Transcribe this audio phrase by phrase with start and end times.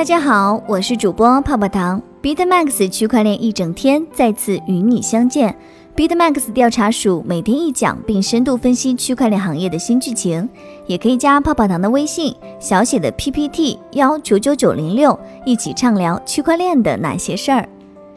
[0.00, 2.00] 大家好，我是主播泡泡糖。
[2.22, 5.54] BitMax 区块链一整天再次与你相见。
[5.94, 10.48] BitMax 调查署每天一讲，并深度分析区块链行业的新剧情。
[10.86, 17.68] 也可以加泡泡糖的微信，小写的 PPT 幺九九九零六，一起畅聊区块链的哪些事儿。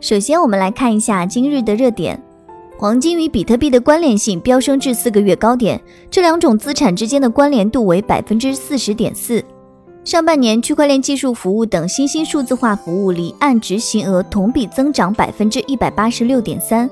[0.00, 2.18] 首先，我们来看一下今日的热点：
[2.78, 5.78] 黄金与比特币的关联性飙升至四个月高点，
[6.10, 9.44] 这两种资产之间的关联度为百分之四十点四。
[10.06, 16.88] 上半年，区块链技术服务等新兴数字化服务离岸执行额同比增长百分之一百八十六点三。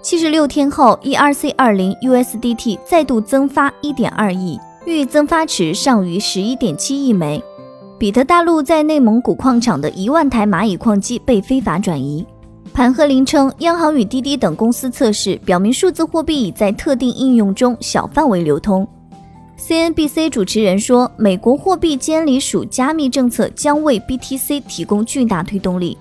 [0.00, 7.42] 七十六天后，ERC 二零 USDT 再度增发一点二亿，预增发池尚余十一点七亿枚。
[7.98, 12.24] 比特大陆在内蒙古矿场的一万台蚂蚁矿机被非法转移。
[12.72, 18.86] 盘鹤林称，央行与滴滴等公司测试表明，数字货币已在特定应用中小范围流通。
[19.58, 25.96] CNBC 主持人说，美国货币监理署加密政策将为 BTC 提供巨大推动力。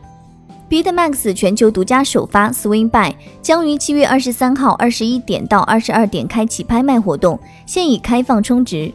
[0.69, 3.13] BitMax 全球独家首发 Swing Buy
[3.43, 8.91] 将于七月二十三号二十一点到二十二点开启拍卖活动，现已开放充值。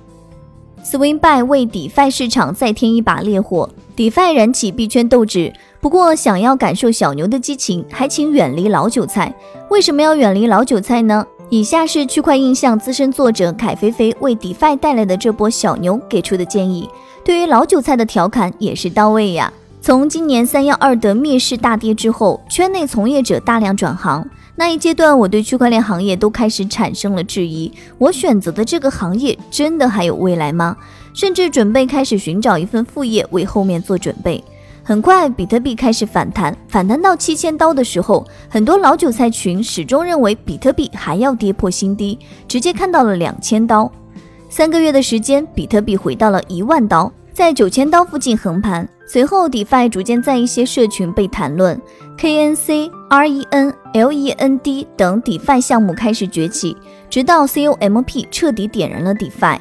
[0.85, 5.53] Swing Buy 为 DeFi 市场再添一把烈火，DeFi 燃起币圈斗志。
[5.81, 9.33] 不过，想要感受小牛的激情，还请远离老韭菜。
[9.71, 11.25] 为什么要远离老韭菜呢？
[11.51, 16.87] 以下是区块印象资深作者凯菲菲为 DeFi 带来的这波小牛给出的建议，
[17.25, 19.51] 对于老韭菜的调侃也是到位呀。
[19.81, 30.77] 从今年三幺二的灭市大跌之后，圈内从业者大量转行，那一阶段我对区块链行业都开始产生了质疑：我选择的这个行业真的还有未来吗？
[31.15, 34.45] 甚至准备开始寻找一份副业为后面做准备。
[34.89, 43.93] 很快，比特币开始反弹，反弹到七千刀的时候，很多老韭菜群始终认为比特币还要跌破新低，直接看到了两千刀。
[44.49, 48.89] 三个月的时间，比特币回到了一万刀，在九千刀附近横盘。
[49.07, 51.79] 随后，DeFi 逐渐在一些社群被谈论
[52.17, 56.75] ，KNC、REN、LEND 等 DeFi 项目开始崛起，
[57.11, 59.59] 直到 COMP 彻底点燃了 DeFi。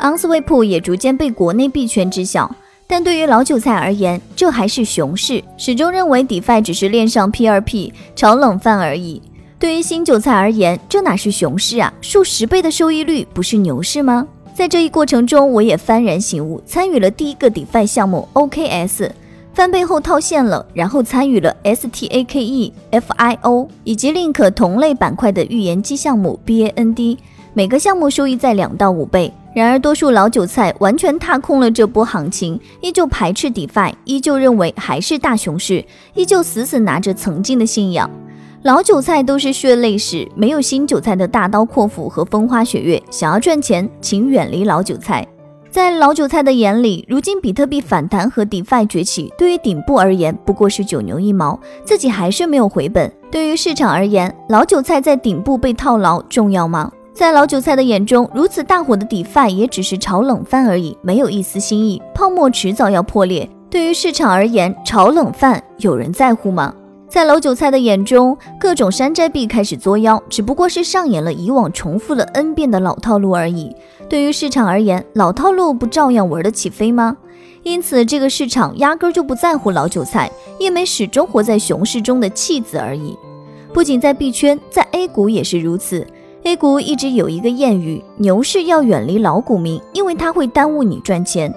[0.00, 2.50] OnSwap 也逐渐被国内币圈知晓。
[2.92, 9.22] 但对于老韭菜而言，这还是熊市，始终认为 DeFi 只是链上 P2P 炒冷饭而已。
[9.58, 11.90] 对于新韭菜而言，这哪是熊市啊？
[12.02, 14.28] 数十倍的收益率不是牛市吗？
[14.54, 19.08] 在这一过程中，我也幡然醒悟，参与了第一个 DeFi 项目 OKS，
[19.54, 27.16] 翻倍后套现了，然后参与了 Stake、FIO 以及 Link 同类板块的预言机项目 BAND，
[27.54, 29.32] 每个项目收益在两到五倍。
[29.54, 38.10] 然而，多数老韭菜完全踏空了这波行情，依旧排斥 DeFi，依旧认为还是大熊市，依旧死死拿着曾经的信仰。
[38.62, 43.02] 老韭菜都是血泪史，没有新韭菜的大刀阔斧和风花雪月。
[43.10, 45.26] 想要赚钱，请远离老韭菜。
[45.68, 53.12] 在老韭菜的眼里，如今比特币反弹和 DeFi 崛起，对于顶部而言不过是九牛一毛，自己还是没有回本。
[53.30, 56.92] 对于市场而言，老韭菜在顶部被套牢重要吗？
[57.14, 63.48] 在老韭菜的眼中，如此大火的 DeFi 也只是炒冷饭而已，没有一丝新意，泡沫迟早要破裂。
[63.68, 66.74] 对于市场而言，炒冷饭有人在乎吗？
[67.08, 73.70] 在老韭菜的眼中，各种山寨币开始作妖，只不过是上演了以往重复了 N 遍的老套路而已。
[74.08, 77.14] 对于市场而言，老套路不照样玩得起飞吗？
[77.62, 83.16] 因此，这个市场压根就不在乎老韭菜，一枚始终活在熊市中的弃子而已。
[83.74, 86.06] 不仅在币圈，在 A 股也是如此。
[86.44, 91.54] A 股一直有一个谚语：牛市要远离老股民，因为它会耽误你赚钱。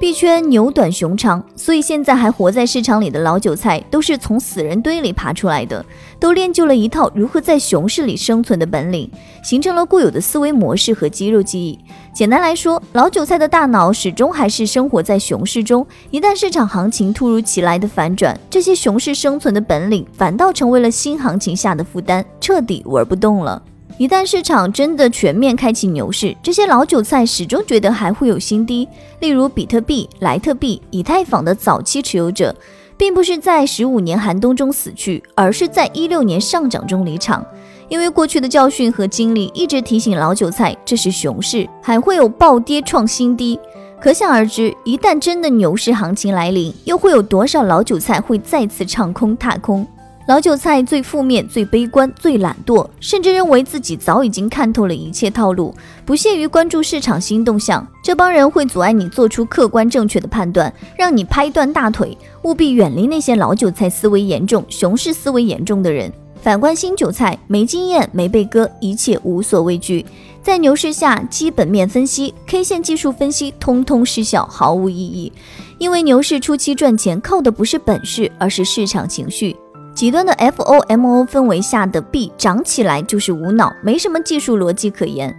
[0.00, 5.84] 币圈牛短熊长，所以现在还活在市场里的老韭菜都是从死人堆里爬出来的，
[6.18, 9.08] 都练就了一套如何在熊市里生存的本领，
[9.44, 11.78] 形成了固有的思维模式和肌肉记忆。
[12.14, 23.62] 简单来说，老韭菜的大脑始终还是生活在熊市中，一旦市场行情突如其来的反转，这些熊市生存的本领反倒成为了新行情下的负担，彻底玩不动了。
[23.98, 28.88] 一旦市场真的全面开启牛市，这些老韭菜始终觉得还会有新低。
[29.20, 32.54] 例如比特币、莱特币、以太坊的早期持有者，
[32.96, 37.44] 并不是在十五年寒冬中死去，而是在一六年上涨中离场。
[37.88, 43.60] 因为过去的教训和经历一直提醒老韭菜，这是熊市，还会有暴跌创新低。
[44.00, 49.86] 可想而知，一旦真的牛市行情来临，又会有多少老韭菜会再次唱空踏空？
[50.28, 55.74] 老韭菜最负面、最悲观、最懒惰，甚至认为自己早已经看透了一切套路，
[56.06, 57.84] 不屑于关注市场新动向。
[58.04, 62.16] 这帮人会阻碍你做出客观正确的判断，让你拍断大腿。
[62.44, 66.10] 务必远离那些老韭菜思维严重、熊市思维严重的人。
[66.40, 70.04] 反观新韭菜，没经验，没被割，一切无所畏惧。
[70.40, 75.32] 在牛市下，基本面分析、K 线技术分析通通失效，毫无意义。
[75.78, 79.56] 因为牛市初期赚钱靠的不是本事，而是市场情绪。
[79.94, 85.34] 极端的 FOMO 氛围下的币涨起来就是无脑，没什么技术逻辑可言。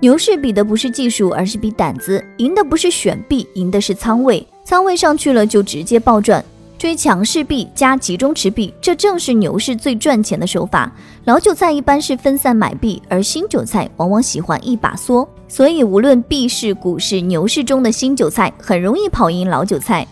[0.00, 2.24] 牛市比的不是技术，而是比胆子。
[2.38, 4.46] 赢的不是选币，赢的是仓位。
[4.64, 6.44] 仓位上去了就直接暴赚。
[6.78, 10.90] 追强势币加集中持币，这正是牛市最赚钱的手法。
[11.24, 15.26] 老韭菜一般是分散买币，而新韭菜往往喜欢一把梭。
[15.48, 20.06] 所以，无论币市、股市、牛市中的新韭菜，很容易跑赢老韭菜。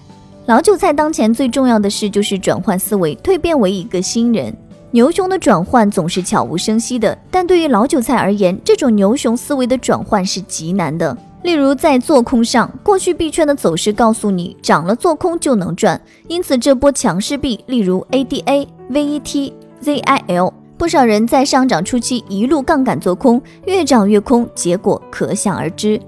[0.46, 4.56] 老韭菜当前最重要的事就是转换思维，蜕变为一个新人。
[4.92, 11.16] 牛熊的转换总是悄无声息的，但对于老韭菜而言，这种牛熊思维的转换是极难的。
[11.42, 19.52] 例如在做空上，过去币圈的走势告诉你涨了做空就能赚，因此这波强势币，例如 ADA、VET、
[19.82, 26.00] ZIL，不少人在上涨初期一路杠杆做空，越涨越空，结果可想而知。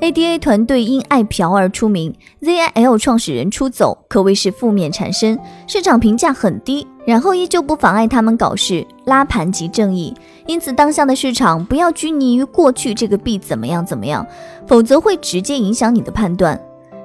[0.00, 6.86] ADA 团队因爱嫖而出名，ZIL 创始人出走，可谓是负面缠身，市场评价很低。
[7.04, 10.14] 然后依旧不妨碍他们搞事、拉盘及正义。
[10.46, 14.26] 因此，当下的市场不要拘泥于过去这个币怎么样怎么样，
[14.66, 16.58] 否则会直接影响你的判断。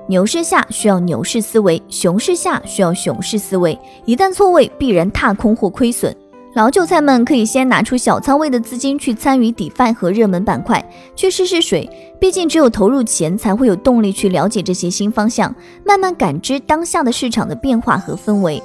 [0.07, 3.77] 牛市下需要牛市思维，熊市下需要熊市思维。
[4.05, 6.15] 一旦错位，必然踏空或亏损。
[6.55, 10.81] 老韭菜们可以先拿出小仓位的资金去参与 DeFi 和热门板块，
[11.13, 11.89] 去试试水。
[12.17, 15.53] 毕竟只有投入钱，才会有动力去了解这些新方向，
[15.85, 18.63] 慢慢感知当下的市场的变化和氛围。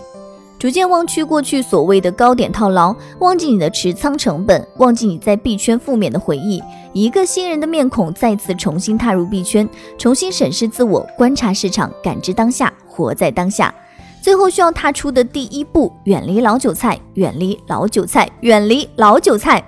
[0.56, 6.62] 逐渐忘去过去所谓的高点套牢，忘记你的持仓成本，忘记你在币圈负面的回忆。
[6.93, 13.75] 一个新人的面孔再次重新踏入币圈，重新审视自我，观察市场，感知当下，活在当下。
[14.22, 19.62] 最后需要踏出的第一步，远离老韭菜，远离老韭菜，远离老韭菜。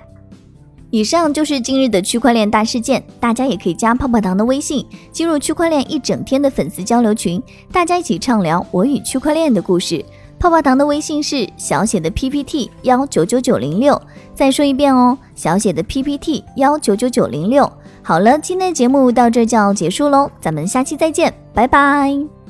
[0.89, 7.41] 以上就是今日的区块链大事件，大家也可以加泡泡糖的微信，进入区块链一整天的粉丝交流群，
[7.71, 10.05] 大家一起畅聊我与区块链的故事。
[10.37, 13.99] 泡泡糖的微信是小写的 PPT 幺九九九零六，
[14.35, 17.71] 再说一遍哦，小写的 PPT 幺九九九零六。
[18.03, 22.42] 好了，今天的节目到这就要结束喽，咱们下期再见，拜拜。